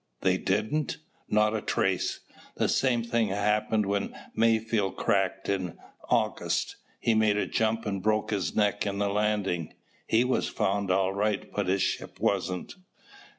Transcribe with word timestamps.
"They 0.21 0.39
didn't?" 0.39 0.97
"Not 1.29 1.55
a 1.55 1.61
trace. 1.61 2.21
The 2.55 2.67
same 2.67 3.03
thing 3.03 3.27
happened 3.27 3.85
when 3.85 4.15
Mayfield 4.35 4.97
cracked 4.97 5.47
in 5.47 5.77
August. 6.09 6.77
He 6.99 7.13
made 7.13 7.37
a 7.37 7.45
jump 7.45 7.85
and 7.85 8.01
broke 8.01 8.31
his 8.31 8.55
neck 8.55 8.83
in 8.87 8.97
landing. 8.97 9.75
He 10.07 10.23
was 10.23 10.49
found 10.49 10.89
all 10.89 11.13
right, 11.13 11.51
but 11.53 11.67
his 11.67 11.83
ship 11.83 12.19
wasn't. 12.19 12.73